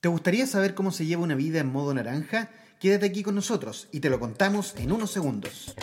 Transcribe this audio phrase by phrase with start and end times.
[0.00, 2.48] ¿Te gustaría saber cómo se lleva una vida en modo naranja?
[2.78, 5.74] Quédate aquí con nosotros y te lo contamos en unos segundos.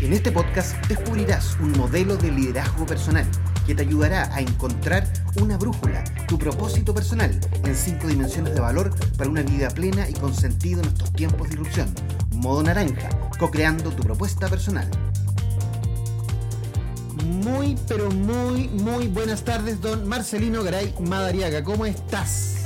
[0.00, 3.26] En este podcast descubrirás un modelo de liderazgo personal
[3.66, 5.06] que te ayudará a encontrar
[5.42, 10.14] una brújula, tu propósito personal en cinco dimensiones de valor para una vida plena y
[10.14, 11.94] con sentido en estos tiempos de irrupción.
[12.36, 14.90] Modo naranja, co-creando tu propuesta personal.
[17.70, 21.62] Muy, pero muy, muy buenas tardes, don Marcelino Garay Madariaga.
[21.62, 22.64] ¿Cómo estás?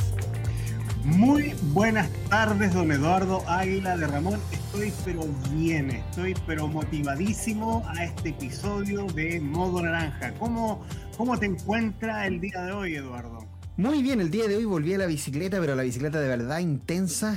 [1.04, 4.40] Muy buenas tardes, don Eduardo Águila de Ramón.
[4.50, 10.32] Estoy pero bien, estoy pero motivadísimo a este episodio de Modo Naranja.
[10.38, 10.82] ¿Cómo,
[11.18, 13.44] cómo te encuentra el día de hoy, Eduardo?
[13.76, 16.60] Muy bien, el día de hoy volví a la bicicleta, pero la bicicleta de verdad
[16.60, 17.36] intensa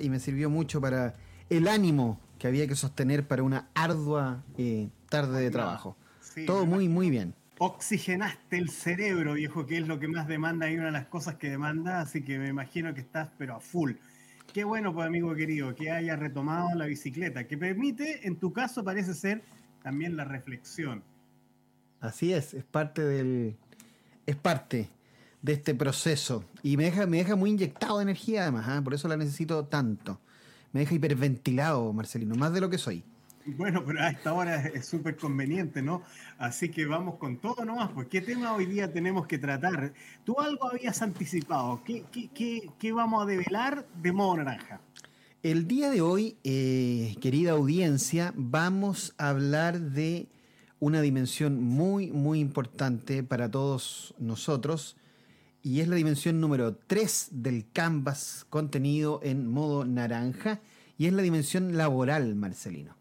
[0.00, 1.16] y me sirvió mucho para
[1.48, 5.96] el ánimo que había que sostener para una ardua eh, tarde de trabajo.
[6.46, 7.34] Todo muy, muy bien.
[7.58, 11.34] Oxigenaste el cerebro, viejo, que es lo que más demanda y una de las cosas
[11.34, 13.92] que demanda, así que me imagino que estás pero a full.
[14.52, 18.82] Qué bueno, pues amigo querido, que haya retomado la bicicleta, que permite, en tu caso
[18.82, 19.42] parece ser
[19.82, 21.04] también la reflexión.
[22.00, 23.56] Así es, es parte del.
[24.26, 24.88] es parte
[25.42, 26.44] de este proceso.
[26.62, 28.80] Y me deja, me deja muy inyectado de energía además, ¿ah?
[28.82, 30.20] por eso la necesito tanto.
[30.72, 33.04] Me deja hiperventilado, Marcelino, más de lo que soy.
[33.46, 36.02] Bueno, pero a esta hora es súper conveniente, ¿no?
[36.38, 39.94] Así que vamos con todo nomás, pues ¿qué tema hoy día tenemos que tratar?
[40.24, 42.04] Tú algo habías anticipado, ¿qué,
[42.78, 44.80] qué, vamos a develar de modo naranja?
[45.42, 50.28] El día de hoy, eh, querida audiencia, vamos a hablar de
[50.78, 54.96] una dimensión muy, muy importante para todos nosotros
[55.62, 60.60] y es la dimensión número 3 del Canvas contenido en modo naranja
[60.98, 62.99] y es la dimensión laboral, Marcelino.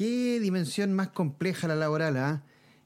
[0.00, 2.42] Qué dimensión más compleja la laboral, ¿ah?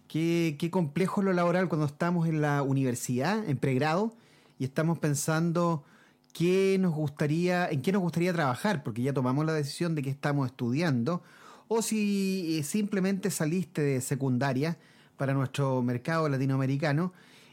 [0.09, 4.17] Qué, complejo es lo laboral cuando estamos en la universidad, en pregrado,
[4.59, 5.85] y estamos pensando
[6.33, 10.11] qué nos gustaría, en qué nos gustaría trabajar, porque ya tomamos la decisión de que
[10.11, 11.23] estamos estudiando,
[11.69, 14.77] o si eh, simplemente saliste de secundaria
[15.17, 17.13] para nuestro mercado latinoamericano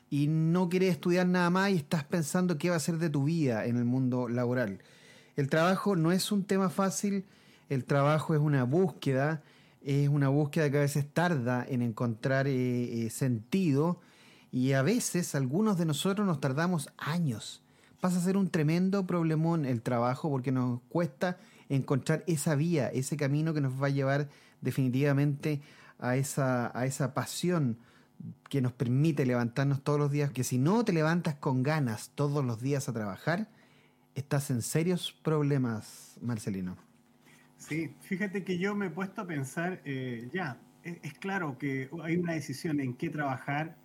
[0.09, 3.25] y no quieres estudiar nada más y estás pensando qué va a ser de tu
[3.25, 4.79] vida en el mundo laboral.
[5.35, 7.25] El trabajo no es un tema fácil,
[7.71, 9.43] el trabajo es una búsqueda,
[9.81, 14.01] es una búsqueda que a veces tarda en encontrar eh, eh, sentido
[14.51, 17.63] y a veces algunos de nosotros nos tardamos años.
[18.01, 21.37] Pasa a ser un tremendo problemón el trabajo porque nos cuesta
[21.69, 24.27] encontrar esa vía, ese camino que nos va a llevar
[24.59, 25.61] definitivamente
[25.97, 27.77] a esa, a esa pasión
[28.49, 32.43] que nos permite levantarnos todos los días, que si no te levantas con ganas todos
[32.43, 33.47] los días a trabajar,
[34.13, 36.90] estás en serios problemas, Marcelino.
[37.61, 42.17] Sí, fíjate que yo me he puesto a pensar, eh, ya, es, claro que hay
[42.17, 43.75] una decisión en qué trabajar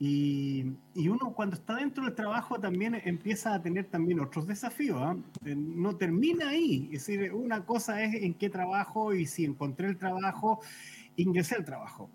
[0.00, 0.64] y,
[0.96, 5.16] uno cuando está dentro del trabajo también empieza a tener también otros desafíos, ¿ah?
[5.44, 9.86] eh, no termina ahí, es decir, una cosa es en qué trabajo y si encontré
[9.86, 10.60] el trabajo,
[11.14, 12.10] ingresé al trabajo.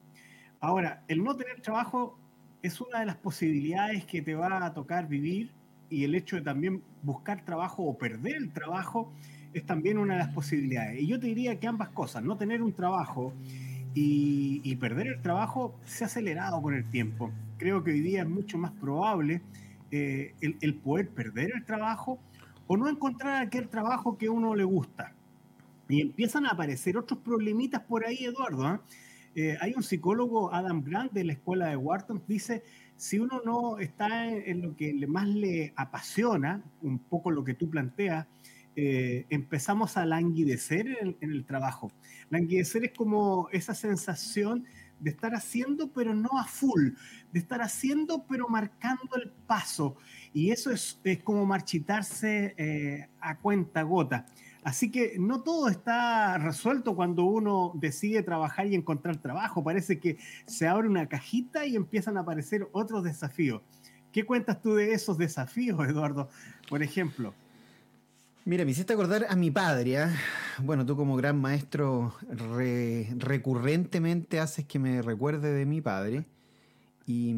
[0.59, 2.19] Ahora, el no tener trabajo
[2.61, 5.53] es una de las posibilidades que te va a tocar vivir
[5.89, 9.13] y el hecho de también buscar trabajo o perder el trabajo
[9.53, 11.01] es también una de las posibilidades.
[11.01, 13.33] Y yo te diría que ambas cosas, no tener un trabajo
[13.93, 17.31] y, perder el trabajo, se ha acelerado con el tiempo.
[17.57, 19.41] Creo que hoy día es mucho más probable
[19.91, 22.19] eh, el, poder perder el trabajo
[22.67, 25.13] o no encontrar aquel trabajo que uno le gusta.
[25.89, 28.65] Y empiezan a aparecer otros problemitas por ahí, Eduardo.
[28.65, 28.81] ¿ah?
[29.35, 32.63] Eh, hay un psicólogo, Adam Grant, de la escuela de Wharton, dice,
[32.95, 37.69] si uno no está en, lo que más le apasiona, un poco lo que tú
[37.69, 38.27] planteas,
[38.81, 41.91] eh, empezamos a languidecer en, el trabajo.
[42.29, 44.63] Languidecer es como esa sensación
[45.01, 46.91] de estar haciendo pero no a full,
[47.33, 49.97] de estar haciendo pero marcando el paso.
[50.33, 54.27] Y eso es, como marchitarse eh, a cuenta gota.
[54.63, 59.61] Así que no todo está resuelto cuando uno decide trabajar y encontrar trabajo.
[59.61, 63.61] Parece que se abre una cajita y empiezan a aparecer otros desafíos.
[64.13, 66.29] ¿Qué cuentas tú de esos desafíos, Eduardo?
[66.69, 67.33] Por ejemplo.
[68.49, 69.99] Mira, me hiciste acordar a mi padre.
[69.99, 70.11] ¿ah?
[70.63, 72.15] Bueno, tú como gran maestro
[73.19, 76.25] recurrentemente haces que me recuerde de mi padre.
[77.05, 77.29] Y,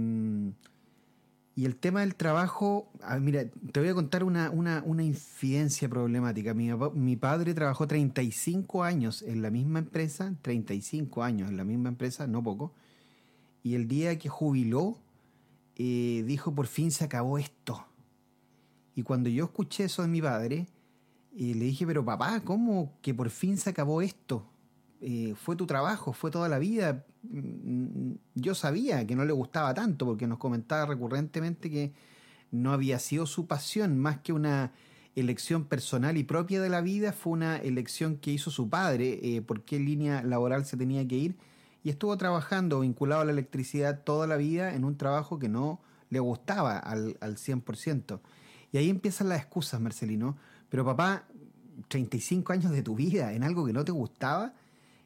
[1.57, 3.43] el tema del trabajo, ah, mira,
[3.73, 6.53] te voy a contar una, una, infidencia problemática.
[6.53, 11.89] Mi, mi, padre trabajó 35 años en la misma empresa, 35 años en la misma
[11.89, 12.73] empresa, no poco.
[13.63, 14.97] Y el día que jubiló,
[15.75, 17.85] eh, dijo, por fin se acabó esto.
[18.95, 20.67] Y cuando yo escuché eso de mi padre,
[21.31, 24.51] y le dije, pero papá, ¿cómo que por fin se acabó esto?
[25.01, 27.05] eh, fue tu trabajo, fue toda la vida.
[27.23, 31.93] Mm, yo sabía que no le gustaba tanto porque nos comentaba recurrentemente que
[32.51, 34.73] no había sido su pasión más que una
[35.15, 39.41] elección personal y propia de la vida, fue una elección que hizo su padre, eh,
[39.41, 41.37] por qué línea laboral se tenía que ir,
[41.83, 45.81] y estuvo trabajando vinculado a la electricidad toda la vida en un trabajo que no
[46.09, 48.21] le gustaba al, al 100%.
[48.71, 50.37] Y ahí empiezan las excusas, Marcelino.
[50.71, 51.25] Pero papá,
[51.87, 54.55] 35 años de tu vida en algo que no te gustaba,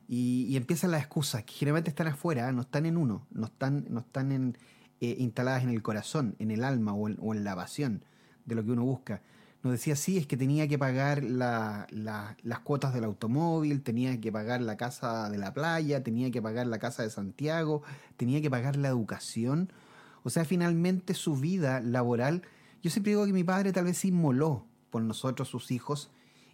[0.08, 4.00] y, empiezan las excusas, que generalmente están afuera, no están en uno, no están, no
[4.00, 4.56] están
[5.02, 8.06] eh, instaladas en el corazón, en el alma o en, o en la pasión
[8.46, 9.22] de lo que uno busca
[9.66, 14.62] nos decía, sí, es que tenía que pagar las cuotas del automóvil, tenía que pagar
[14.62, 17.82] la casa de la playa, tenía que pagar la casa de Santiago,
[18.16, 19.74] tenía que pagar la educación.
[20.22, 22.44] O sea, finalmente su vida laboral,
[22.84, 26.10] yo siempre digo que mi padre tal vez se inmoló por nosotros, sus hijos,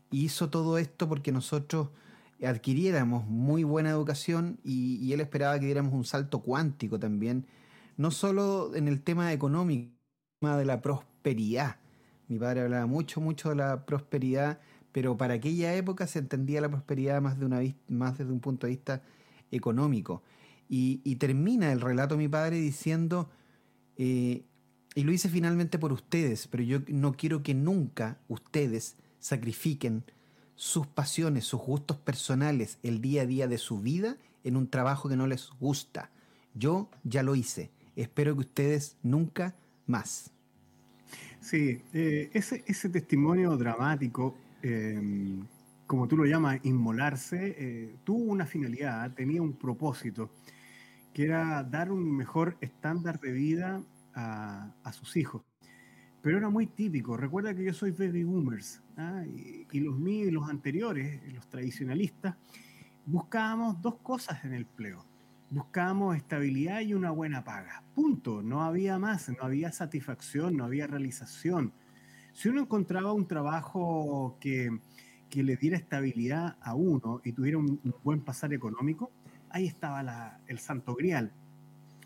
[0.10, 1.90] y hizo todo esto porque nosotros
[2.44, 7.46] adquiriéramos muy buena educación y, él esperaba que diéramos un salto cuántico también,
[7.98, 9.92] no solo en el tema económico,
[10.42, 11.76] de la prosperidad,
[12.30, 14.60] mi padre hablaba mucho, mucho de la prosperidad,
[14.92, 17.60] pero para aquella época se entendía la prosperidad más, de una,
[17.90, 19.04] más desde un punto de vista
[19.52, 20.24] económico.
[20.68, 23.30] Y, termina el relato mi padre diciendo,
[23.98, 24.46] eh,
[24.94, 30.04] y lo hice finalmente por ustedes, pero yo no quiero que nunca ustedes sacrifiquen
[30.56, 35.08] sus pasiones, sus gustos personales, el día a día de su vida en un trabajo
[35.08, 36.12] que no les gusta.
[36.54, 37.72] Yo ya lo hice.
[37.96, 39.56] Espero que ustedes nunca
[39.88, 40.32] más.
[41.40, 45.46] Sí, eh, ese, ese, testimonio dramático, em,
[45.88, 50.30] como tú lo llamas, inmolarse, eh, tuvo una finalidad, tenía un propósito,
[51.14, 53.82] que era dar un mejor estándar de vida
[54.14, 55.44] a, sus hijos.
[56.22, 57.18] Pero era muy típico.
[57.18, 59.24] Recuerda que yo soy baby boomers ¿ah?
[59.26, 62.36] y, los míos y los anteriores, los tradicionalistas,
[63.06, 65.06] buscábamos dos cosas en el empleo
[65.52, 67.84] buscábamos estabilidad y una buena paga.
[67.94, 68.42] Punto.
[68.42, 71.74] No había más, no había satisfacción, no había realización.
[72.34, 74.80] Si uno encontraba un trabajo que,
[75.34, 79.12] le diera estabilidad a uno y tuviera un, buen pasar económico,
[79.50, 81.34] ahí estaba el santo grial.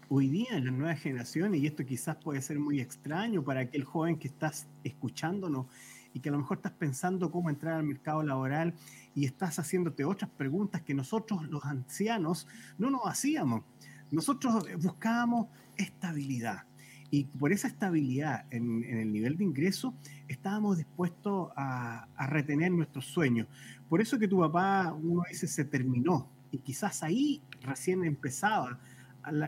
[0.07, 3.83] Hoy día en la nueva generación, y esto quizás puede ser muy extraño para aquel
[3.83, 5.65] joven que estás escuchándonos
[6.13, 8.75] y que a lo mejor estás pensando cómo entrar al mercado laboral
[9.15, 12.47] y estás haciéndote otras preguntas que nosotros los ancianos
[12.77, 13.63] no nos hacíamos.
[14.11, 16.65] Nosotros buscábamos estabilidad.
[17.09, 19.95] Y por esa estabilidad en, el nivel de ingreso,
[20.27, 23.47] estábamos dispuestos a, retener nuestros sueños.
[23.89, 26.29] Por eso que tu papá, uno dice, se terminó.
[26.51, 28.79] Y quizás ahí recién empezaba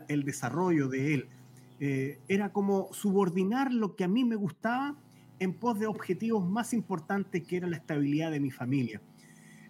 [0.07, 1.29] el desarrollo de él.
[1.79, 4.95] Eh, era como subordinar lo que a mí me gustaba
[5.39, 9.01] en pos de objetivos más importantes que era la estabilidad de mi familia.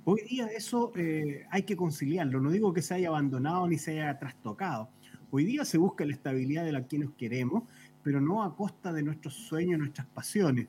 [0.06, 2.40] Hoy día eso eh, hay que conciliarlo.
[2.40, 4.90] No digo que se haya abandonado ni se haya trastocado.
[5.30, 7.64] Hoy día se busca la estabilidad de la que nos queremos,
[8.04, 10.68] pero no a costa de nuestros sueños, nuestras pasiones.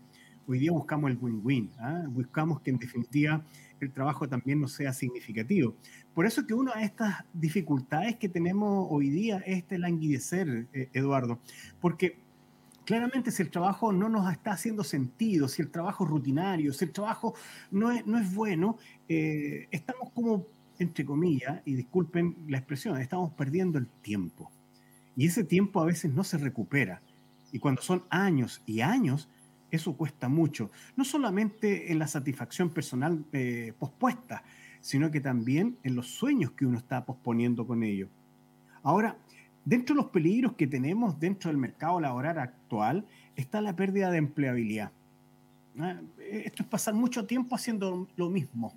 [0.48, 1.70] Hoy día buscamos el win-win.
[1.78, 2.04] ¿ah?
[2.08, 3.44] Buscamos que en definitiva
[3.78, 5.76] el trabajo también no sea significativo.
[6.18, 10.88] Por eso que una de estas dificultades que tenemos hoy día es este languidecer, eh,
[10.92, 11.38] Eduardo.
[11.80, 12.18] Porque
[12.84, 16.86] Claramente, si el trabajo no nos está haciendo sentido, si el trabajo es rutinario, si
[16.86, 17.34] el trabajo
[17.70, 18.78] no es, no es bueno,
[19.08, 20.48] eh, estamos como,
[20.80, 24.50] entre comillas, y disculpen la expresión, estamos perdiendo el tiempo.
[25.14, 27.00] Y ese tiempo a veces no se recupera.
[27.52, 29.28] Y cuando son años y años,
[29.70, 30.72] eso cuesta mucho.
[30.96, 34.42] No solamente en la satisfacción personal eh, pospuesta,
[34.80, 38.08] sino que también en los sueños que uno está posponiendo con ello.
[38.82, 39.16] Ahora,
[39.68, 43.04] Dentro de los peligros que tenemos dentro del mercado laboral actual
[43.36, 44.92] está la pérdida de empleabilidad.
[45.78, 46.00] ¿ah?
[46.18, 48.72] Esto es pasar mucho tiempo haciendo lo mismo.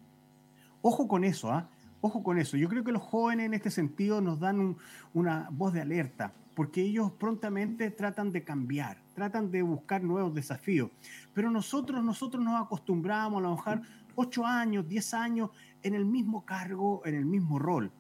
[0.82, 1.70] Ojo con eso, ¿ah?
[2.02, 2.58] Ojo con eso.
[2.58, 4.76] Yo creo que los jóvenes en este sentido nos dan
[5.14, 10.92] una voz de alerta, porque ellos prontamente tratan de cambiar, tratan de buscar nuevos desafíos.
[11.34, 13.82] Pero nosotros, nosotros nos acostumbramos a trabajar
[14.16, 15.50] 8 años, 10 años
[15.84, 17.92] en el mismo cargo, en el mismo rol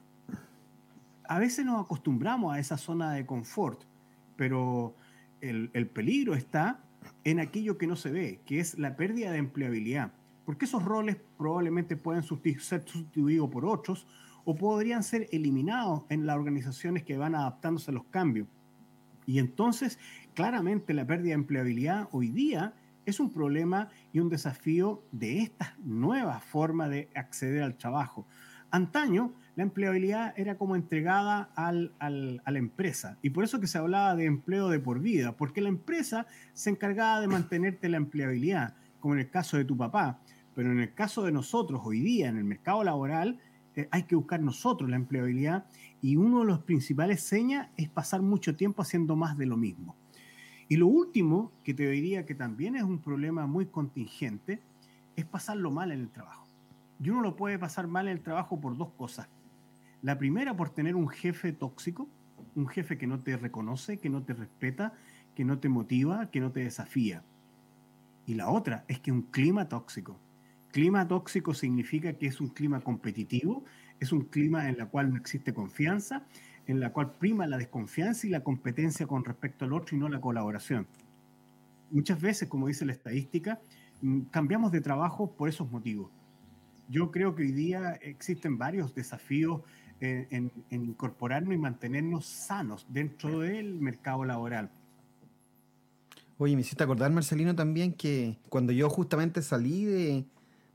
[1.31, 3.83] a veces nos acostumbramos a esa zona de confort,
[4.35, 4.93] pero
[5.39, 6.81] el, peligro está
[7.23, 10.11] en aquello que no se ve, que es la pérdida de empleabilidad,
[10.45, 14.05] porque esos roles probablemente pueden ser sustituidos por otros
[14.43, 18.49] o podrían ser eliminados en las organizaciones que van adaptándose a los cambios.
[19.25, 19.99] Y entonces,
[20.33, 22.73] claramente la pérdida de empleabilidad hoy día
[23.11, 28.25] es un problema y un desafío de esta nueva forma de acceder al trabajo.
[28.71, 33.17] Antaño, la empleabilidad era como entregada a la empresa.
[33.21, 36.69] Y por eso que se hablaba de empleo de por vida, porque la empresa se
[36.69, 40.21] encargaba de mantenerte la empleabilidad, como en el caso de tu papá.
[40.55, 43.39] Pero en el caso de nosotros hoy día, en el mercado laboral,
[43.75, 45.65] eh, hay que buscar nosotros la empleabilidad
[46.01, 49.95] y uno de los principales señas es pasar mucho tiempo haciendo más de lo mismo.
[50.71, 54.61] Y lo último, que te diría que también es un problema muy contingente,
[55.17, 56.47] es pasarlo mal en el trabajo.
[57.03, 59.27] Y uno lo puede pasar mal en el trabajo por dos cosas.
[60.01, 62.07] La primera, por tener un jefe tóxico,
[62.55, 64.93] un jefe que no te reconoce, que no te respeta,
[65.35, 67.21] que no te motiva, que no te desafía.
[68.25, 70.17] Y la otra es que un clima tóxico.
[70.71, 73.65] Clima tóxico significa que es un clima competitivo,
[73.99, 76.23] es un clima en el cual no existe confianza,
[76.71, 80.09] en la cual prima la desconfianza y la competencia con respecto al otro y no
[80.09, 80.87] la colaboración.
[81.89, 83.59] Muchas veces, como dice la estadística,
[84.01, 86.11] mm, cambiamos de trabajo por esos motivos.
[86.89, 89.61] Yo creo que hoy día existen varios desafíos
[89.99, 94.71] eh, en, en incorporarnos y mantenernos sanos dentro del mercado laboral
[96.41, 100.25] Oye, me hiciste acordar, Marcelino, también que cuando yo justamente salí de,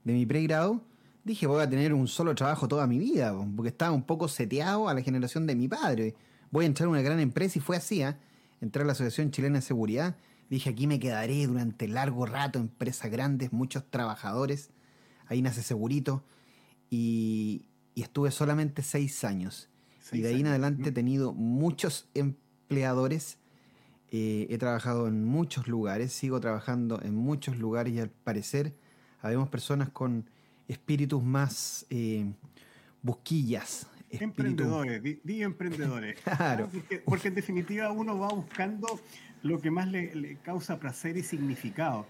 [0.05, 0.81] mi pregrado,
[1.27, 4.89] dije voy a tener un solo trabajo toda mi vida, porque estaba un poco seteado
[4.89, 6.15] a la generación de mi padre.
[6.53, 8.15] Voy a entrar a una gran empresa y fue así, ¿eh?
[8.61, 10.17] Entré a la Asociación Chilena de Seguridad,
[10.49, 14.71] dije aquí me quedaré durante largo rato, empresas grandes, muchos trabajadores,
[15.27, 16.23] ahí nace Segurito,
[16.91, 17.67] y,
[17.97, 19.69] estuve solamente seis años.
[20.13, 23.39] y de ahí en adelante he tenido muchos empleadores
[24.13, 28.73] eh, he trabajado en muchos lugares, sigo trabajando en muchos lugares y al parecer
[29.21, 30.31] habemos personas con
[30.69, 32.27] espíritus más eh,
[33.03, 33.89] busquillas.
[34.11, 36.21] Emprendedores, di, emprendedores.
[36.37, 36.69] claro.
[37.05, 39.01] porque, en definitiva uno va buscando
[39.43, 42.07] lo que más le, causa placer y significado.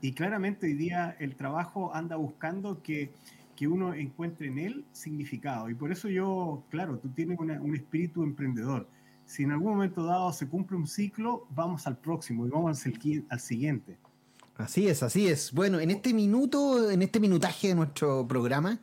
[0.00, 3.10] Y claramente hoy día el trabajo anda buscando que,
[3.60, 5.68] uno encuentre en él significado.
[5.68, 8.86] Y por eso yo, claro, tú tienes un espíritu emprendedor
[9.28, 13.40] si en algún momento dado se cumple un ciclo, vamos al próximo y vamos al,
[13.40, 13.98] siguiente.
[14.58, 15.52] Así es, así es.
[15.52, 18.78] Bueno, en este minuto, en este minutaje de nuestro programa,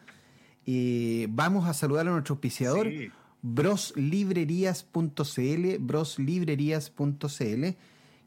[0.66, 2.90] eh, vamos a saludar a nuestro auspiciador,
[3.44, 7.76] broslibrerías.cl, broslibrerías.cl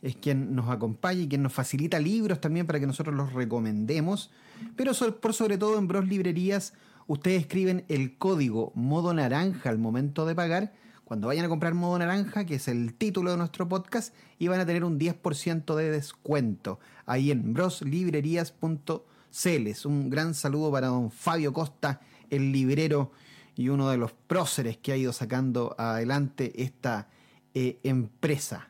[0.03, 4.31] es quien nos acompaña y quien nos facilita libros también para que nosotros los recomendemos.
[4.77, 6.75] Pero por sobre todo en Bros Librerías,
[7.07, 10.73] ustedes escriben el código modo naranja al momento de pagar
[11.09, 14.61] cuando vayan a comprar modo naranja, que es el título de nuestro podcast, y van
[14.61, 19.87] a tener un 10% de descuento ahí en broslibrerías.cl.
[19.87, 23.13] Un gran saludo para don Fabio Costa, el librero
[23.57, 27.09] y uno de los próceres que ha ido sacando adelante esta
[27.55, 28.69] eh, empresa.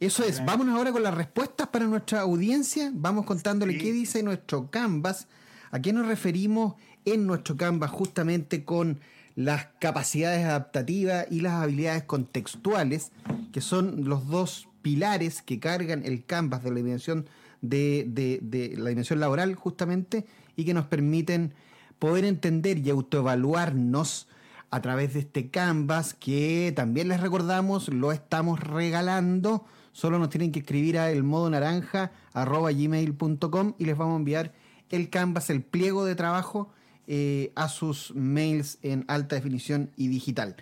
[0.00, 2.90] Eso es, vámonos ahora con las respuestas para nuestra audiencia.
[2.92, 5.28] Vamos contándole qué dice nuestro Canvas,
[5.70, 6.74] a qué nos referimos
[7.06, 9.00] en nuestro Canvas justamente con
[9.36, 13.12] las capacidades adaptativas y las habilidades contextuales,
[13.52, 17.26] que son los dos pilares que cargan el canvas de la dimensión
[17.60, 21.54] de, la dimensión laboral justamente y que nos permiten
[21.98, 24.28] poder entender y autoevaluarnos
[24.70, 29.64] a través de este canvas que también les recordamos lo estamos regalando.
[29.92, 34.52] Solo nos tienen que escribir a el modo naranja gmail.com y les vamos a enviar
[34.90, 36.70] el canvas el pliego de trabajo
[37.06, 40.56] eh, a sus mails en alta definición y digital.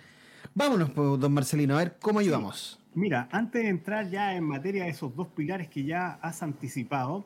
[0.53, 2.79] Vámonos, don Marcelino, a ver cómo ayudamos.
[2.93, 7.25] Mira, antes de entrar ya en materia de esos dos pilares que ya has anticipado,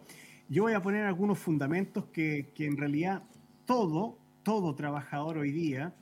[0.49, 3.23] yo voy a poner algunos fundamentos que, que en realidad
[3.65, 5.93] todo, todo trabajador hoy día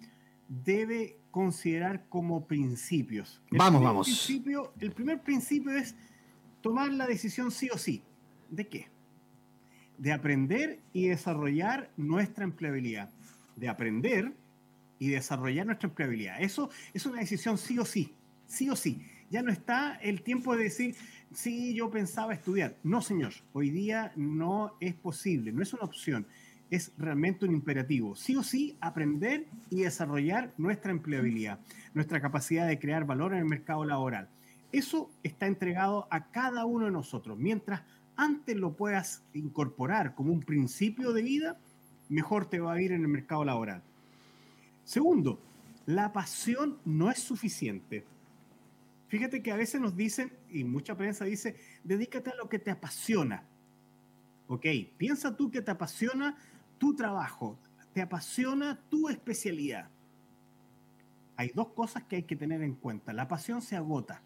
[0.47, 3.41] debe considerar como principios.
[3.51, 4.07] vamos, vamos.
[4.07, 5.95] Principio, el primer principio es
[6.61, 8.03] tomar la decisión sí o sí.
[8.49, 8.87] ¿De qué?
[9.97, 13.09] De aprender y desarrollar nuestra empleabilidad.
[13.55, 14.33] De aprender
[14.99, 16.41] y desarrollar nuestra empleabilidad.
[16.41, 18.13] Eso es una decisión sí o sí,
[18.47, 19.01] sí o sí.
[19.29, 20.95] Ya no está el tiempo de decir,
[21.33, 22.75] sí, yo pensaba estudiar.
[22.83, 26.25] No, señor, hoy día no es posible, no es una opción,
[26.69, 28.15] es realmente un imperativo.
[28.15, 31.59] Sí o sí, aprender y desarrollar nuestra empleabilidad,
[31.93, 34.29] nuestra capacidad de crear valor en el mercado laboral.
[34.71, 37.37] Eso está entregado a cada uno de nosotros.
[37.37, 37.81] Mientras
[38.17, 41.59] antes lo puedas incorporar como un principio de vida,
[42.09, 43.83] mejor te va a ir en el mercado laboral.
[44.83, 45.39] Segundo,
[45.85, 48.03] la pasión no es suficiente.
[49.07, 52.71] Fíjate que a veces nos dicen, y mucha prensa dice, dedícate a lo que te
[52.71, 53.43] apasiona.
[54.47, 54.65] Ok,
[54.97, 56.35] piensa tú que te apasiona
[56.77, 57.57] tu trabajo,
[57.93, 59.89] te apasiona tu especialidad.
[61.35, 63.13] Hay dos cosas que hay que tener en cuenta.
[63.13, 64.23] La pasión se agota.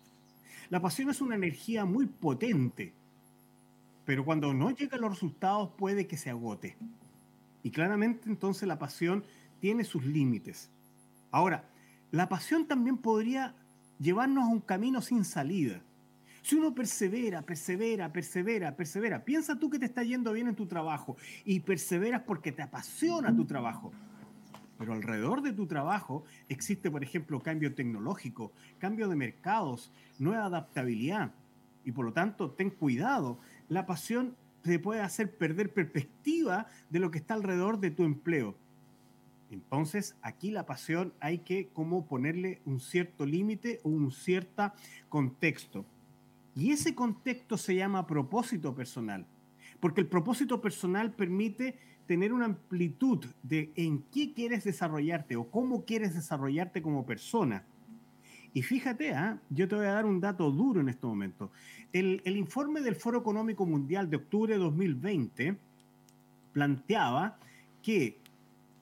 [0.69, 2.93] La pasión es una energía muy potente
[4.05, 6.77] pero cuando no llegan los resultados puede que se agote.
[7.63, 9.23] Y claramente entonces la pasión
[9.59, 10.71] tiene sus límites.
[11.31, 11.69] Ahora,
[12.11, 13.55] la pasión también podría
[13.99, 15.81] llevarnos a un camino sin salida.
[16.41, 20.65] Si uno persevera, persevera, persevera, persevera, piensa tú que te está yendo bien en tu
[20.65, 21.15] trabajo
[21.45, 23.91] y perseveras porque te apasiona tu trabajo.
[24.79, 31.31] pero alrededor de tu trabajo existe, por ejemplo, cambio tecnológico, cambio de mercados, nueva adaptabilidad.
[31.85, 33.39] Y por lo tanto, ten cuidado.
[33.71, 38.53] La pasión te puede hacer perder perspectiva de lo que está alrededor de tu empleo.
[39.49, 44.73] Entonces, aquí la pasión hay que como ponerle un cierto límite o un cierto
[45.07, 45.85] contexto.
[46.53, 49.25] Y ese contexto se llama propósito personal,
[49.79, 55.85] porque el propósito personal permite tener una amplitud de en qué quieres desarrollarte o cómo
[55.85, 57.63] quieres desarrollarte como persona.
[58.53, 59.39] Y fíjate, ¿ah?
[59.49, 61.51] yo te voy a dar un dato duro en este momento.
[61.93, 65.57] El, el, informe del Foro Económico Mundial de octubre de 2020
[66.53, 67.37] planteaba
[67.81, 68.19] que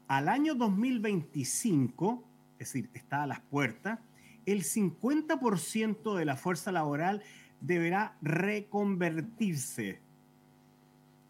[0.07, 2.23] al año 2025,
[2.57, 3.99] es decir, está a las puertas,
[4.45, 7.21] el 50% de la fuerza laboral
[7.61, 9.99] deberá reconvertirse.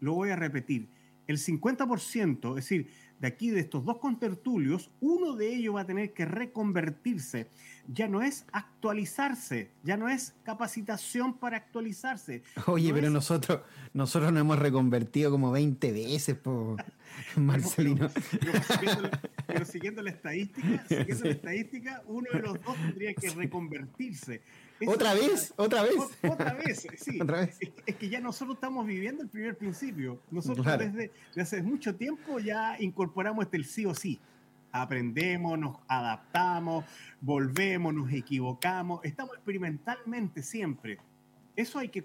[0.00, 0.88] Lo voy a repetir
[1.30, 5.86] el 50%, es decir, de aquí de estos dos contertulios, uno de ellos va a
[5.86, 7.48] tener que reconvertirse.
[7.86, 12.42] Ya no es actualizarse, ya no es capacitación para actualizarse.
[12.66, 13.60] Oye, pero nosotros
[13.92, 16.76] nosotros nos hemos reconvertido como 20 veces, por
[17.36, 18.10] Marcelino.
[19.46, 24.42] pero, siguiendo la estadística, siguiendo la estadística, uno de los dos tendría que reconvertirse.
[24.86, 25.52] ¿Otra vez?
[25.56, 25.96] ¿Otra vez?
[26.22, 27.18] Otra vez, sí.
[27.86, 30.20] Es, que ya nosotros estamos viviendo el primer principio.
[30.30, 32.76] Nosotros desde, hace mucho tiempo ya
[33.10, 34.20] incorporamos este el sí o sí.
[34.72, 36.84] Aprendemos, nos adaptamos,
[37.20, 39.00] volvemos, nos equivocamos.
[39.02, 40.98] Estamos experimentalmente siempre.
[41.56, 42.04] Eso hay que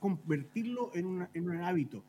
[0.00, 2.02] convertirlo en, un hábito.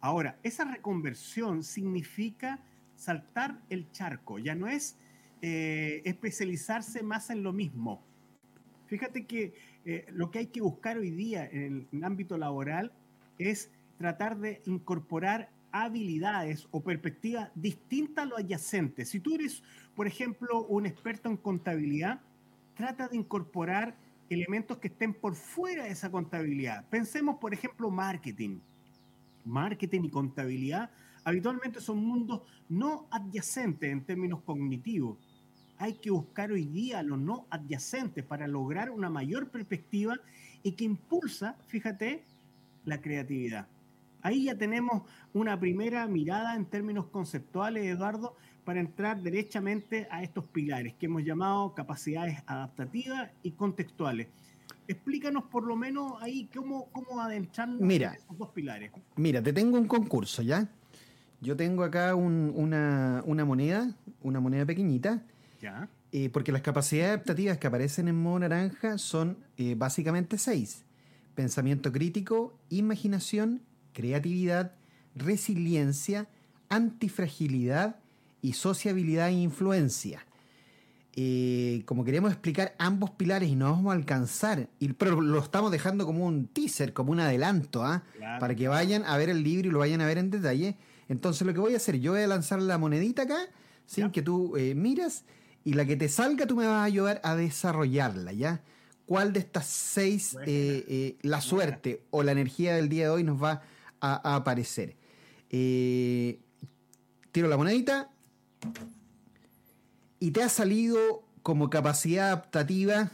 [0.00, 2.60] Ahora, esa reconversión significa
[2.96, 4.38] saltar el charco.
[4.38, 4.98] Ya no es
[5.40, 8.02] eh, especializarse más en lo mismo
[8.86, 12.92] Fíjate que eh, lo que hay que buscar hoy día en el ámbito laboral
[13.38, 19.04] es tratar de incorporar habilidades o perspectivas distintas a lo adyacente.
[19.04, 19.62] Si tú eres,
[19.94, 22.20] por ejemplo, un experto en contabilidad,
[22.74, 23.96] trata de incorporar
[24.28, 26.88] elementos que estén por fuera de esa contabilidad.
[26.88, 28.60] Pensemos, por ejemplo, marketing.
[29.44, 30.90] Marketing y contabilidad
[31.24, 35.18] habitualmente son mundos no adyacentes en términos cognitivos
[35.78, 40.16] hay que buscar hoy día lo no adyacentes para lograr una mayor perspectiva
[40.62, 42.24] y que impulsa, fíjate,
[42.84, 43.68] la creatividad.
[44.26, 48.34] Ahí ya tenemos una primera mirada en términos conceptuales, Eduardo,
[48.64, 54.26] para entrar derechamente a estos pilares que hemos llamado capacidades adaptativas y contextuales.
[54.88, 58.90] Explícanos por lo menos ahí cómo, cómo adentrarnos mira, en esos dos pilares.
[59.14, 60.68] Mira, te tengo un concurso, ¿ya?
[61.40, 65.22] Yo tengo acá una, una moneda, una moneda pequeñita,
[66.10, 70.84] eh, porque las capacidades adaptativas que aparecen en modo naranja son eh, básicamente seis.
[71.36, 73.62] Pensamiento crítico, imaginación,
[73.96, 74.72] creatividad,
[75.14, 76.28] resiliencia,
[76.68, 77.96] antifragilidad
[78.42, 80.26] y sociabilidad e influencia.
[81.14, 85.72] Eh, como queremos explicar ambos pilares y no vamos a alcanzar, y, pero lo estamos
[85.72, 88.04] dejando como un teaser, como un adelanto, ¿ah?
[88.38, 90.76] para que vayan a ver el libro y lo vayan a ver en detalle.
[91.08, 93.38] Entonces lo que voy a hacer, yo voy a lanzar la monedita acá,
[93.86, 95.24] sin que tú miras,
[95.64, 98.60] y la que te salga tú me vas a ayudar a desarrollarla, ¿ya?
[99.06, 103.24] ¿Cuál de estas seis, eh, eh, la suerte o la energía del día de hoy
[103.24, 103.62] nos va a,
[104.00, 104.96] aparecer?
[105.50, 106.40] Eh,
[107.32, 108.10] tiro la monedita
[110.18, 113.10] y te ha salido como capacidad adaptativa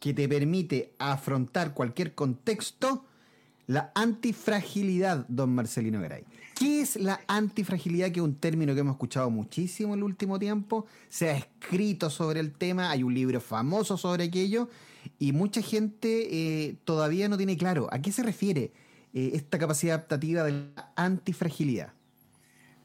[0.00, 3.04] que te permite afrontar cualquier contexto
[3.68, 6.24] la antifragilidad, don Marcelino Garay.
[6.58, 8.10] ¿Qué es la antifragilidad?
[8.10, 10.86] Que es un término que hemos escuchado muchísimo en el último tiempo.
[11.10, 14.70] Se ha escrito sobre el tema, hay un libro famoso sobre aquello
[15.18, 18.72] y mucha gente eh, todavía no tiene claro a qué se refiere
[19.14, 21.92] eh, esta capacidad adaptativa de la antifragilidad.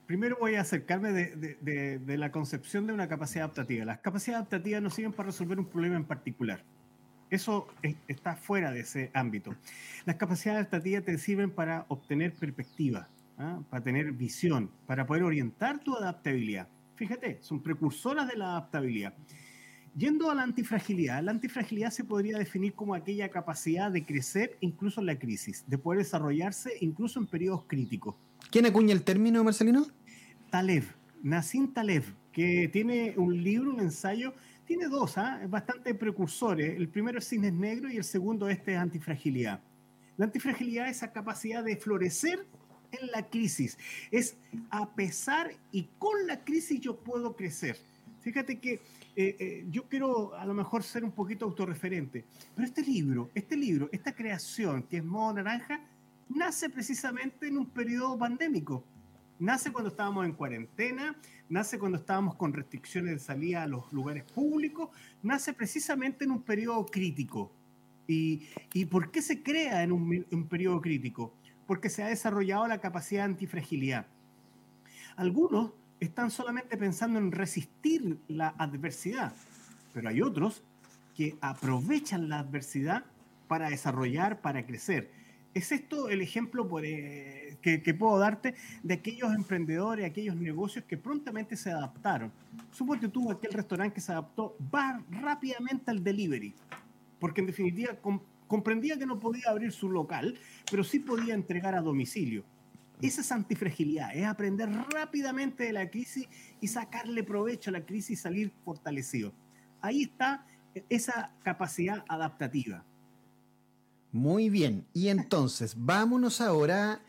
[0.05, 3.85] Primero voy a acercarme de, la concepción de una capacidad adaptativa.
[3.85, 6.63] Las capacidades adaptativas no sirven para resolver un problema en particular.
[7.29, 7.67] Eso
[8.07, 9.55] está fuera de ese ámbito.
[10.05, 13.07] Las capacidades adaptativas te sirven para obtener perspectiva,
[13.39, 13.61] ¿ah?
[13.69, 16.67] para tener visión, para poder orientar tu adaptabilidad.
[16.95, 19.13] Fíjate, son precursoras de la adaptabilidad.
[19.95, 25.01] Yendo a la antifragilidad, la antifragilidad se podría definir como aquella capacidad de crecer incluso
[25.01, 28.15] en la crisis, de poder desarrollarse incluso en periodos críticos.
[28.49, 29.85] ¿Quién acuña el término, Marcelino?
[30.49, 30.83] Taleb,
[31.21, 34.33] Nassim Taleb, que tiene un libro, un ensayo,
[34.65, 35.41] tiene dos, ¿ah?
[35.47, 36.75] bastante precursores.
[36.75, 39.61] El primero es Cines Negro y el segundo este es Antifragilidad.
[40.17, 42.45] La antifragilidad es esa capacidad de florecer
[42.91, 43.77] en la crisis.
[44.09, 44.37] Es
[44.71, 47.77] a pesar y con la crisis yo puedo crecer.
[48.21, 48.79] Fíjate que
[49.15, 53.55] eh, eh, yo quiero a lo mejor ser un poquito autorreferente, pero este libro, este
[53.55, 55.81] libro, esta creación que es Modo Naranja,
[56.29, 58.83] nace precisamente en un periodo pandémico.
[59.39, 61.15] nace cuando estábamos en cuarentena,
[61.49, 64.89] nace cuando estábamos con restricciones de salida a los lugares públicos,
[65.21, 67.51] nace precisamente en un periodo crítico.
[68.07, 68.45] ¿Y,
[68.89, 71.33] por qué se crea en un, un periodo crítico?
[71.67, 74.07] Porque se ha desarrollado la capacidad de antifragilidad.
[75.15, 75.71] Algunos
[76.03, 79.33] están solamente pensando en resistir la adversidad,
[79.93, 80.63] pero hay otros
[81.15, 83.05] que aprovechan la adversidad
[83.47, 85.11] para desarrollar, para crecer.
[85.53, 91.55] ¿Es esto el ejemplo eh, que, puedo darte de aquellos emprendedores, aquellos negocios que prontamente
[91.55, 92.31] se adaptaron?
[92.71, 96.55] Suponte tú aquel restaurante que se adaptó va rápidamente al delivery,
[97.19, 97.95] porque en definitiva
[98.47, 100.35] comprendía que no podía abrir su local,
[100.71, 102.43] pero sí podía entregar a domicilio.
[103.01, 106.27] Esa es antifragilidad, es aprender rápidamente de la crisis
[106.61, 109.33] y sacarle provecho a la crisis y salir fortalecido.
[109.81, 110.45] Ahí está
[110.89, 112.85] esa capacidad adaptativa.
[114.11, 117.01] Muy bien, y entonces vámonos ahora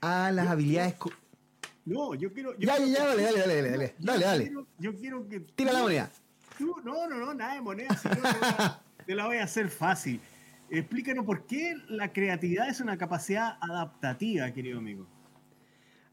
[0.00, 0.96] a las habilidades...
[1.84, 2.56] no, yo quiero...
[2.58, 4.52] ya, ya, ya, dale, dale, dale, dale, dale, dale.
[4.78, 5.40] yo quiero que...
[5.40, 6.10] Tira la moneda.
[6.58, 7.88] no, no, no, nada de moneda,
[9.06, 10.20] te la voy a hacer fácil.
[10.70, 15.06] Explícanos por qué la creatividad es una capacidad adaptativa, querido amigo.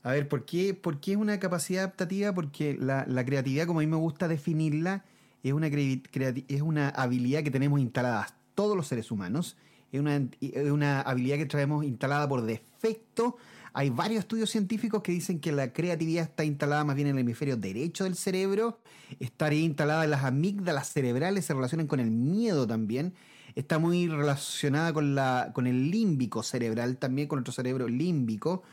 [0.04, 2.34] A ver, ¿por qué, por qué es una capacidad adaptativa?
[2.34, 5.04] Porque la, creatividad, como a mí me gusta definirla,
[5.44, 9.56] es una, es una habilidad que tenemos instalada todos los seres humanos
[9.92, 13.38] es una, habilidad que traemos instalada por defecto.
[13.74, 17.22] Hay varios estudios científicos que dicen que la creatividad está instalada más bien en el
[17.22, 18.80] hemisferio derecho del cerebro,
[19.20, 23.14] estaría instalada en las amígdalas cerebrales, se relacionan con el miedo también,
[23.56, 28.64] está muy relacionada con, la, con el límbico cerebral, también con nuestro cerebro límbico.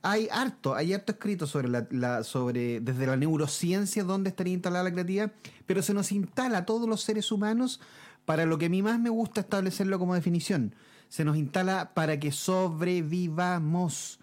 [0.00, 4.92] Hay harto, hay harto escrito sobre la, sobre desde la neurociencia dónde estaría instalada la
[4.92, 5.32] creatividad,
[5.66, 7.80] pero se nos instala a todos los seres humanos
[8.24, 10.74] para lo que a mí más me gusta establecerlo como definición.
[11.08, 14.18] Se nos instala para que sobrevivamos.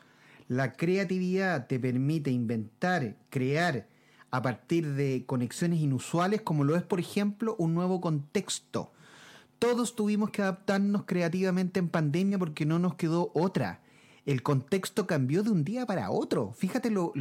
[0.48, 3.88] La creatividad te permite inventar, crear
[4.32, 8.92] a partir de conexiones inusuales, como lo es, por ejemplo, un nuevo contexto.
[9.60, 13.82] Todos tuvimos que adaptarnos creativamente en pandemia porque no nos quedó otra
[14.30, 16.54] el contexto cambió de un día para otro.
[16.56, 17.12] Fíjate lo,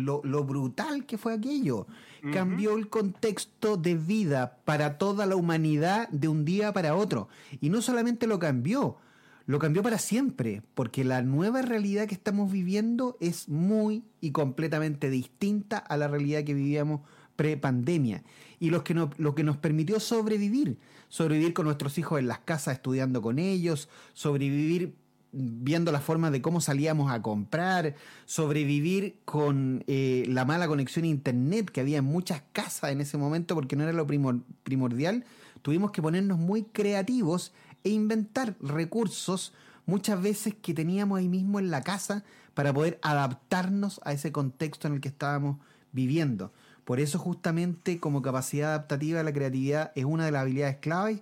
[0.44, 1.87] brutal que fue aquello.
[2.35, 7.29] Cambió el contexto de vida para toda la humanidad de un día para otro.
[7.62, 8.99] Y no solamente lo cambió,
[9.47, 15.09] lo cambió para siempre, porque la nueva realidad que estamos viviendo es muy y completamente
[15.09, 17.01] distinta a la realidad que vivíamos
[17.37, 18.23] pre-pandemia.
[18.61, 22.75] Y lo que, lo que nos permitió sobrevivir, sobrevivir con nuestros hijos en las casas
[22.75, 24.94] estudiando con ellos, sobrevivir
[25.38, 27.94] viendo la forma de cómo salíamos a comprar,
[28.27, 33.16] sobrevivir con eh, la mala conexión a internet que había en muchas casas en ese
[33.16, 35.24] momento porque no era lo primordial,
[35.62, 37.53] tuvimos que ponernos muy creativos
[37.85, 39.53] e inventar recursos
[39.87, 42.24] muchas veces que teníamos ahí mismo en la casa
[42.55, 45.59] para poder adaptarnos a ese contexto en el que estábamos
[45.92, 46.53] viviendo.
[46.85, 51.20] Por eso justamente como capacidad adaptativa la creatividad es una de las habilidades claves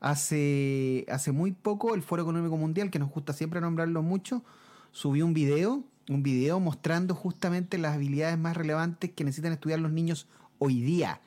[0.00, 4.42] Hace, hace muy poco el Foro Económico Mundial, que nos gusta siempre nombrarlo mucho,
[4.92, 9.92] subió un video, un video mostrando justamente las habilidades más relevantes que necesitan estudiar los
[9.92, 10.28] niños
[10.58, 11.20] hoy día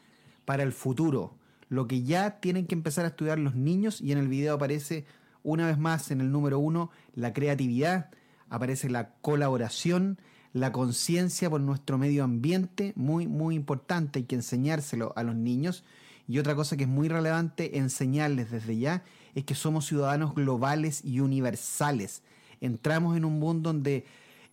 [0.45, 1.35] para el futuro.
[1.69, 5.05] Lo que ya tienen que empezar a estudiar los niños y en el video aparece
[5.43, 8.09] una vez más en el número uno la creatividad,
[8.49, 10.17] aparece la colaboración,
[10.53, 15.83] la conciencia por nuestro medio ambiente, muy, muy importante, hay que enseñárselo a los niños.
[16.29, 21.03] Y otra cosa que es muy relevante enseñarles desde ya es que somos ciudadanos globales
[21.03, 22.21] y universales.
[22.61, 24.05] Entramos en un mundo donde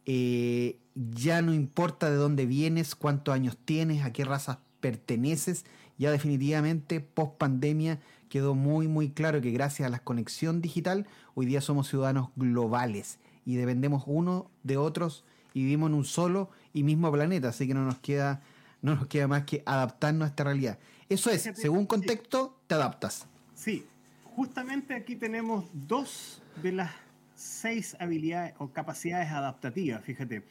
[0.07, 5.67] eh, ya no importa de dónde vienes, cuántos años tienes, a qué raza perteneces.
[5.99, 11.45] Ya definitivamente, post pandemia, quedó muy, muy claro que gracias a la conexión digital, hoy
[11.45, 16.85] día somos ciudadanos globales y dependemos uno de otros y vivimos en un solo y
[16.85, 17.49] mismo planeta.
[17.49, 18.41] Así que no nos queda,
[18.81, 20.79] no nos queda más que adaptarnos a esta realidad.
[21.09, 23.29] Eso es, según contexto, te adaptas.
[23.55, 23.85] Sí,
[24.25, 26.91] justamente aquí tenemos dos de las
[27.35, 30.43] seis habilidades o capacidades adaptativas, fíjate.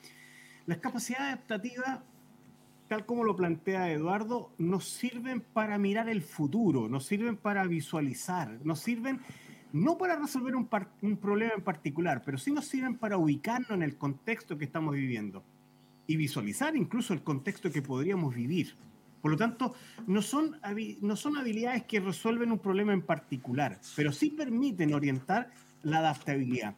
[0.66, 2.00] Las capacidades adaptativas,
[2.88, 8.60] tal como lo plantea Eduardo, nos sirven para mirar el futuro, nos sirven para visualizar,
[8.64, 9.20] nos sirven
[9.74, 10.70] no para resolver un,
[11.02, 14.96] un problema en particular, pero sí nos sirven para ubicarnos en el contexto que estamos
[14.96, 15.44] viviendo
[16.08, 18.76] y visualizar incluso el contexto que podríamos vivir.
[19.26, 19.74] Por lo tanto,
[20.06, 20.56] no son,
[21.02, 25.50] no son habilidades que resuelven un problema en particular, pero sí permiten orientar
[25.82, 26.76] la adaptabilidad.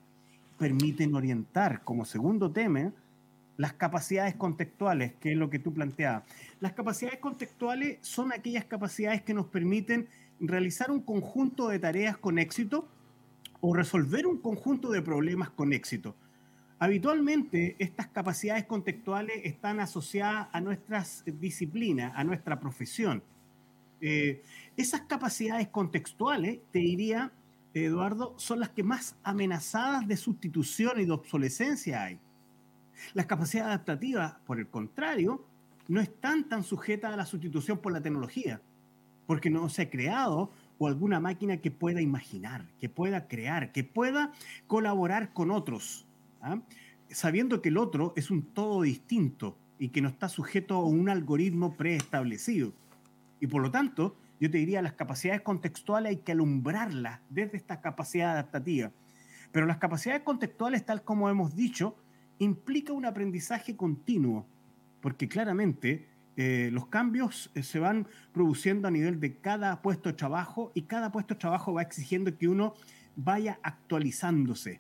[0.58, 2.94] Permiten orientar, como segundo tema,
[3.58, 6.24] las capacidades contextuales, que es lo que tú planteabas.
[6.62, 10.08] Las capacidades contextuales son aquellas capacidades que nos permiten
[10.40, 12.88] realizar un conjunto de tareas con éxito
[13.60, 16.16] o resolver un conjunto de problemas con éxito.
[16.80, 23.24] Habitualmente estas capacidades contextuales están asociadas a nuestras disciplinas, a nuestra profesión.
[24.00, 24.44] Eh,
[24.76, 27.32] esas capacidades contextuales, te diría,
[27.74, 32.20] Eduardo, son las que más amenazadas de sustitución y de obsolescencia hay.
[33.14, 35.44] Las capacidades adaptativas, por el contrario,
[35.88, 38.62] no están tan sujetas a la sustitución por la tecnología,
[39.26, 43.84] porque no se ha creado o alguna máquina que pueda imaginar, que pueda crear, que
[43.84, 44.32] pueda
[44.68, 46.07] colaborar con otros,
[46.42, 46.60] ¿ah?
[47.10, 51.10] sabiendo que el otro es un todo distinto y que no está sujeto a un
[51.10, 52.74] algoritmo preestablecido.
[53.40, 57.82] Y por lo tanto, yo te diría, las capacidades contextuales hay que alumbrarlas desde esta
[57.82, 58.92] capacidad adaptativa.
[59.52, 61.96] Pero las capacidades contextuales, tal como hemos dicho,
[62.40, 64.46] implica un aprendizaje continuo,
[65.02, 70.14] porque claramente eh, los cambios eh, se van produciendo a nivel de cada puesto de
[70.14, 72.74] trabajo y cada puesto de trabajo va exigiendo que uno
[73.16, 74.80] vaya actualizándose.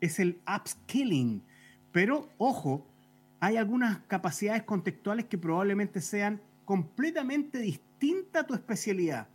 [0.00, 1.42] Es el upskilling.
[1.92, 2.86] Pero, ojo,
[3.40, 9.28] hay algunas capacidades contextuales que probablemente sean completamente distintas a tu especialidad.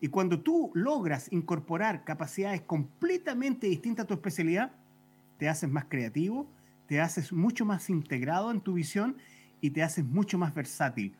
[0.00, 4.72] Y cuando tú logras incorporar capacidades completamente distintas a tu especialidad,
[5.38, 6.48] te haces más creativo,
[6.86, 9.16] te haces mucho más integrado en tu visión
[9.60, 11.14] y te haces mucho más versátil.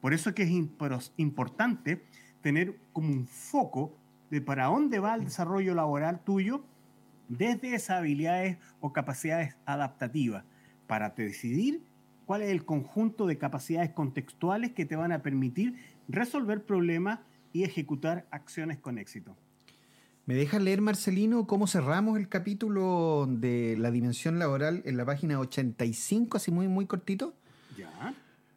[0.00, 2.02] Por eso es que es importante
[2.40, 3.92] tener como un foco
[4.30, 6.62] de para dónde va el desarrollo laboral tuyo
[7.30, 10.44] desde esas habilidades o capacidades adaptativas
[10.86, 11.82] para decidir
[12.26, 15.76] cuál es el conjunto de capacidades contextuales que te van a permitir
[16.08, 17.20] resolver problemas
[17.52, 19.36] y ejecutar acciones con éxito.
[20.26, 25.40] ¿Me dejas leer, Marcelino, cómo cerramos el capítulo de la dimensión laboral en la página
[25.40, 27.34] 85, así muy, muy cortito?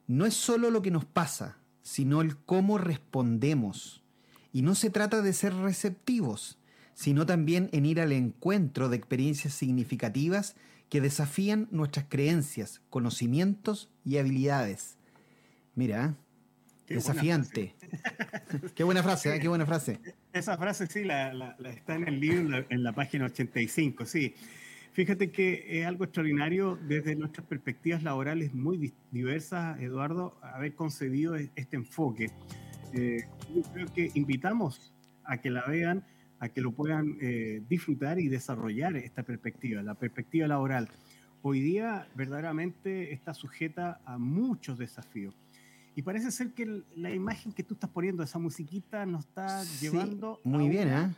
[0.07, 4.03] No es solo lo que nos pasa, sino el cómo respondemos.
[4.51, 6.59] Y no se trata de ser receptivos,
[6.93, 10.55] sino también en ir al encuentro de experiencias significativas
[10.89, 14.97] que desafían nuestras creencias, conocimientos y habilidades.
[15.75, 16.15] Mira,
[16.87, 17.73] desafiante.
[18.75, 19.39] qué buena frase, ¿eh?
[19.39, 19.99] qué buena frase.
[20.31, 24.35] Esa frase sí, la, está en el libro, en la página 85, sí.
[24.93, 31.49] Fíjate que es algo extraordinario desde nuestras perspectivas laborales muy diversas, Eduardo, haber concebido e-,
[31.55, 32.29] este enfoque.
[32.93, 33.25] Eh,
[33.55, 36.05] yo creo que invitamos a que la vean,
[36.43, 40.89] a que lo puedan eh, disfrutar y desarrollar esta perspectiva, la perspectiva laboral.
[41.41, 45.33] Hoy día verdaderamente está sujeta a muchos desafíos.
[45.95, 50.41] Y parece ser que la imagen que tú estás poniendo, esa musiquita, nos está llevando.
[50.43, 51.13] Muy bien, ¿eh?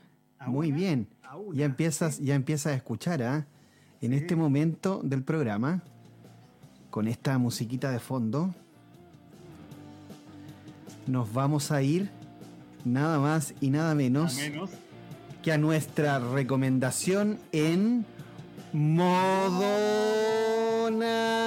[0.46, 1.08] Muy bien.
[1.54, 3.48] Ya empiezas, ya empiezas a escuchar, ¿ah?
[4.02, 5.82] en este momento del programa,
[6.92, 8.54] con esta musiquita de fondo,
[11.08, 12.12] nos vamos a ir
[12.84, 14.38] nada más y nada menos,
[15.46, 18.04] que a nuestra recomendación en
[18.74, 19.70] modo
[20.90, 21.38] naranja.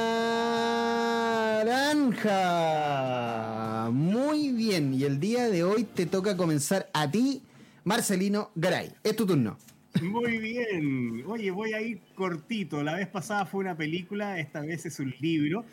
[3.91, 7.43] Muy bien, y el día de hoy te toca comenzar a ti,
[7.83, 8.93] Marcelino Garay.
[9.03, 9.59] Es tu turno.
[10.01, 11.25] Muy bien.
[11.27, 12.85] Oye, voy a ir cortito.
[12.85, 15.65] La vez pasada fue una película, esta vez es un libro.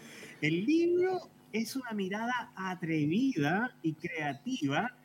[0.42, 4.98] El libro es una mirada atrevida y creativa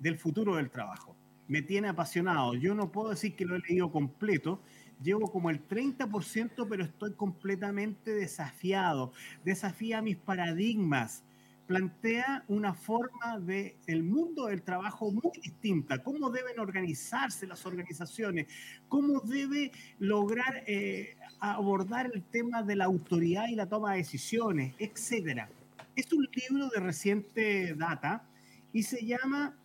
[0.00, 1.14] del futuro del trabajo.
[1.48, 2.54] Me tiene apasionado.
[2.54, 4.60] Yo no puedo decir que lo he leído completo.
[5.02, 9.12] Llevo como el 30%, pero estoy completamente desafiado.
[9.44, 11.24] Desafía mis paradigmas
[11.66, 18.46] plantea una forma de el mundo del trabajo muy distinta, cómo deben organizarse las organizaciones,
[18.88, 24.74] cómo debe lograr eh, abordar el tema de la autoridad y la toma de decisiones,
[24.78, 25.48] etcétera.
[25.96, 28.24] Es un libro de reciente data
[28.72, 29.56] y se llama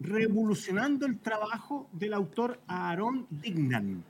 [0.00, 4.04] Revolucionando el trabajo del autor Aaron Dignan.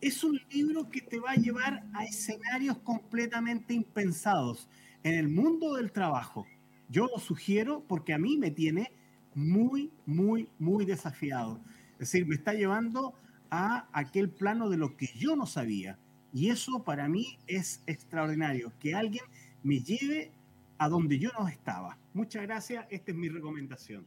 [0.00, 4.68] Es un libro que te va a llevar a escenarios completamente impensados
[5.02, 6.46] en el mundo del trabajo.
[6.88, 8.92] Yo lo sugiero porque a mí me tiene
[9.34, 11.60] muy, muy, muy desafiado.
[11.92, 13.14] Es decir, me está llevando
[13.50, 15.98] a aquel plano de lo que yo no sabía.
[16.32, 19.24] Y eso para mí es extraordinario, que alguien
[19.62, 20.30] me lleve
[20.78, 21.98] a donde yo no estaba.
[22.14, 24.06] Muchas gracias, esta es mi recomendación.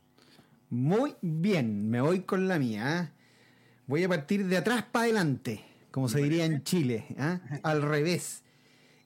[0.73, 3.03] Muy bien, me voy con la mía.
[3.03, 3.09] ¿eh?
[3.85, 7.39] Voy a partir de atrás para adelante, como se diría en Chile, ¿eh?
[7.61, 8.41] al revés.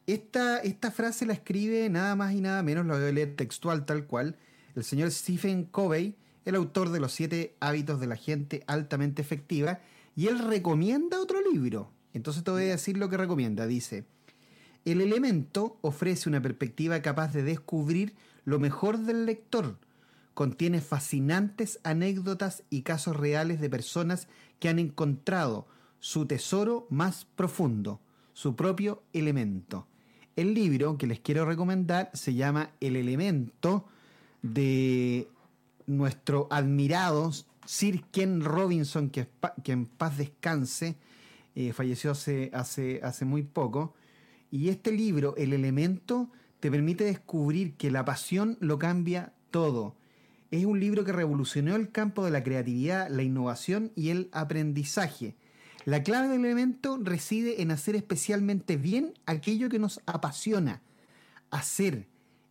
[0.05, 3.85] Esta, esta frase la escribe nada más y nada menos, lo voy a leer textual
[3.85, 4.37] tal cual,
[4.77, 9.81] el señor Stephen Covey, el autor de los siete hábitos de la gente altamente efectiva,
[10.15, 11.91] y él recomienda otro libro.
[12.13, 13.67] Entonces te voy a decir lo que recomienda.
[13.67, 14.05] Dice,
[14.85, 19.77] el elemento ofrece una perspectiva capaz de descubrir lo mejor del lector.
[20.37, 24.27] Contiene fascinantes anécdotas y casos reales de personas
[24.59, 25.65] que han encontrado
[25.99, 28.01] su tesoro más profundo,
[28.33, 29.87] su propio elemento.
[30.35, 33.85] El libro que les quiero recomendar se llama El elemento
[34.43, 35.27] de
[35.87, 37.31] nuestro admirado
[37.65, 39.27] Sir Ken Robinson, que,
[39.65, 40.97] en paz descanse,
[41.55, 43.95] eh, falleció hace, hace, hace muy poco.
[44.51, 49.95] Y este libro, El elemento, te permite descubrir que la pasión lo cambia todo.
[50.49, 55.35] Es un libro que revolucionó el campo de la creatividad, la innovación y el aprendizaje.
[55.83, 60.81] La clave del elemento reside en hacer especialmente bien aquello que nos apasiona.
[61.49, 62.07] Hacer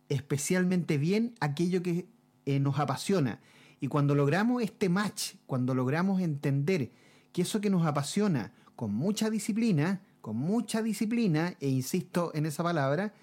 [0.09, 2.07] especialmente bien aquello que
[2.45, 3.39] eh, nos apasiona.
[3.79, 6.91] Y cuando logramos este match, cuando logramos entender
[7.31, 12.63] que eso que nos apasiona con mucha disciplina, con mucha disciplina, e insisto en esa
[12.63, 13.13] palabra,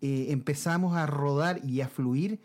[0.00, 2.40] eh, empezamos a rodar y a fluir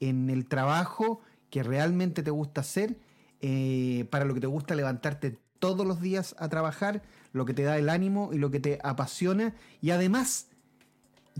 [0.00, 1.20] en el trabajo
[1.54, 2.96] que realmente te gusta hacer,
[3.40, 7.62] eh, para lo que te gusta levantarte todos los días a trabajar, lo que te
[7.62, 9.54] da el ánimo y lo que te apasiona.
[9.80, 10.48] Y además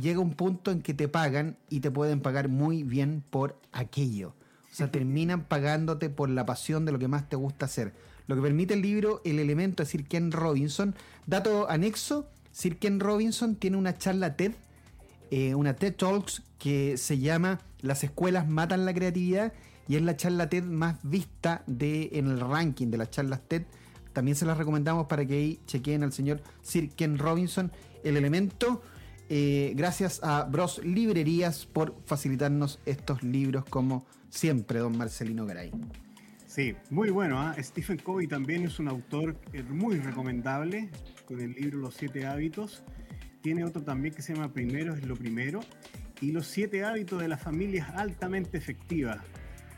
[0.00, 4.36] llega un punto en que te pagan y te pueden pagar muy bien por aquello.
[4.70, 7.92] O sea, terminan pagándote por la pasión de lo que más te gusta hacer.
[8.28, 10.94] Lo que permite el libro, el elemento de Sir Ken Robinson.
[11.26, 14.52] Dato anexo, Sir Ken Robinson tiene una charla TED
[15.30, 19.52] eh, una TED Talks que se llama Las escuelas matan la creatividad
[19.88, 23.62] y es la charla TED más vista de, en el ranking de las charlas TED.
[24.12, 28.82] También se las recomendamos para que ahí chequeen al señor Sir Ken Robinson el elemento.
[29.28, 35.72] Eh, gracias a Bros Librerías por facilitarnos estos libros como siempre, don Marcelino Garay.
[36.46, 37.40] Sí, muy bueno.
[37.40, 37.56] ¿ah?
[37.58, 39.36] Stephen Covey también es un autor
[39.70, 40.90] muy recomendable
[41.26, 42.84] con el libro Los siete hábitos
[43.44, 45.60] tiene otro también que se llama Primero es lo primero.
[46.22, 49.18] Y los siete hábitos de las familias altamente efectivas,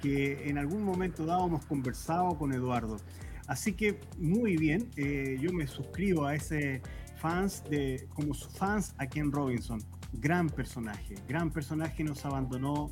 [0.00, 2.98] que en algún momento dado hemos conversado con Eduardo.
[3.46, 6.82] Así que muy bien, eh, yo me suscribo a ese
[7.16, 9.82] fans de, como fans a Ken Robinson.
[10.12, 12.90] Gran personaje, gran personaje nos abandonó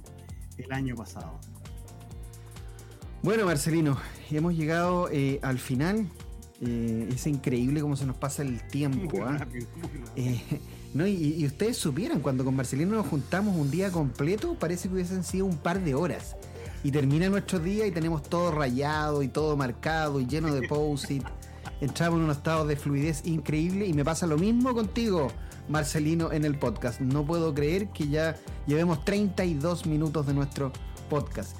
[0.57, 1.41] el año pasado.
[3.23, 3.99] Bueno, Marcelino,
[4.31, 6.07] hemos llegado eh, al final
[6.61, 9.25] eh, es increíble cómo se nos pasa el tiempo.
[9.25, 9.47] ¿ah?
[10.95, 15.25] No, y, ustedes supieran, cuando con Marcelino nos juntamos un día completo, parece que hubiesen
[15.25, 16.37] sido un par de horas.
[16.85, 21.25] Y termina nuestro día y tenemos todo rayado y todo marcado y lleno de post-it.
[21.81, 25.29] Entramos en un estado de fluidez increíble y me pasa lo mismo contigo,
[25.67, 27.01] Marcelino, en el podcast.
[27.01, 30.73] No puedo creer que ya llevemos 32 minutos de nuestro
[31.09, 31.57] podcast.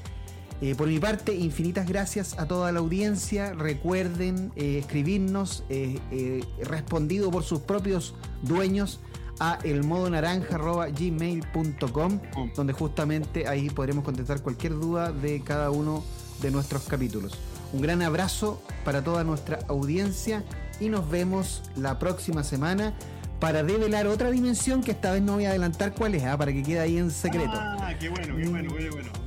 [0.61, 3.55] Eh, por mi parte, infinitas gracias a toda la audiencia.
[3.55, 9.01] Recuerden eh, escribirnos, eh, respondido por sus propios dueños,
[9.41, 12.21] a elmodonaranja.gmail.com,
[12.55, 16.05] donde justamente ahí podremos contestar cualquier duda de cada uno
[16.41, 17.39] de nuestros capítulos.
[17.73, 20.45] Un gran abrazo para toda nuestra audiencia
[20.81, 22.95] y nos vemos la próxima semana
[23.41, 26.39] para develar otra dimensión que esta vez no voy a adelantar cuál es, ¿ah?
[26.39, 27.55] para que quede ahí en secreto.
[27.55, 29.25] Ah, qué bueno, qué bueno, qué bueno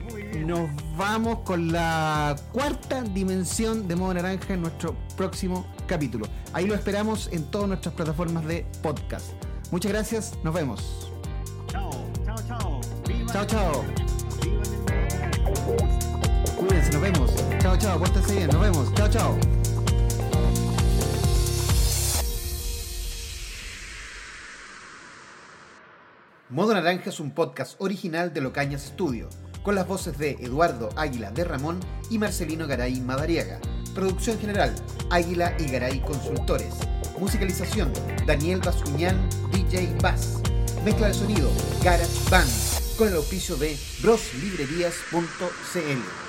[0.47, 6.25] nos vamos con la cuarta dimensión de modo naranja en nuestro próximo capítulo.
[6.53, 9.46] Ahí lo esperamos en todas nuestras plataformas de podcast.
[9.71, 11.09] Muchas gracias, nos vemos.
[11.67, 11.91] Chao,
[12.25, 12.81] chao, chao.
[13.33, 13.85] chao, chao.
[16.57, 17.31] Cuídense, nos vemos.
[17.59, 18.93] Chao, chao, pórtense bien, nos vemos.
[18.93, 19.37] Chao, chao.
[26.49, 29.27] Modo Naranja es un podcast original de Locañas Studio
[29.63, 33.59] con las voces de Eduardo Águila de Ramón y Marcelino Garay Madariaga.
[33.93, 34.73] Producción general,
[35.09, 36.73] Águila y Garay Consultores.
[37.19, 37.91] Musicalización,
[38.25, 39.17] Daniel Bascuñán,
[39.51, 40.41] DJ Bass.
[40.85, 41.49] Mezcla de sonido,
[41.83, 42.49] Garage Band,
[42.97, 46.26] con el auspicio de broslibrerías.cl.